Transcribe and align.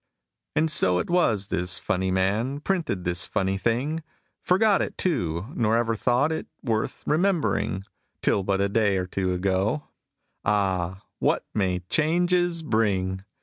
And 0.55 0.71
so 0.71 0.97
it 0.97 1.11
was 1.11 1.49
this 1.49 1.77
funny 1.77 2.09
man 2.09 2.59
Printed 2.61 3.03
this 3.03 3.27
funny 3.27 3.55
thing 3.59 4.01
Forgot 4.41 4.81
it, 4.81 4.97
too, 4.97 5.45
nor 5.53 5.77
ever 5.77 5.95
thought 5.95 6.31
It 6.31 6.47
worth 6.63 7.03
remembering, 7.05 7.83
Till 8.23 8.41
but 8.41 8.61
a 8.61 8.67
day 8.67 8.97
or 8.97 9.05
two 9.05 9.31
ago. 9.31 9.89
(Ah! 10.43 11.03
what 11.19 11.45
may 11.53 11.81
changes 11.81 12.63
bring!) 12.63 13.23